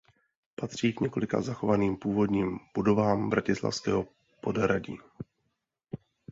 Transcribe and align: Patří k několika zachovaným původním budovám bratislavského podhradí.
Patří 0.55 0.93
k 0.93 0.99
několika 1.01 1.41
zachovaným 1.41 1.97
původním 1.97 2.59
budovám 2.75 3.29
bratislavského 3.29 4.07
podhradí. 4.41 4.97